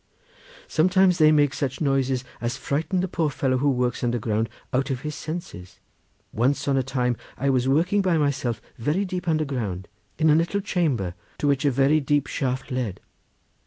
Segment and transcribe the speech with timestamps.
[0.67, 5.01] Sometimes they make such noises as frighten the poor fellow who works underground out of
[5.01, 5.79] his senses.
[6.33, 9.87] Once on a time I was working by myself very deep underground,
[10.17, 12.99] in a little chamber to which a very deep shaft led.